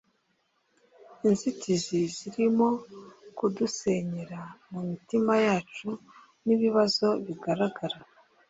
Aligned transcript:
inzitizi 1.27 1.99
zirimo 2.15 2.67
kudusenyera 3.37 4.39
mumitima 4.71 5.33
yacu 5.47 5.89
nibibazo 6.45 7.07
bigaragara 7.25 7.97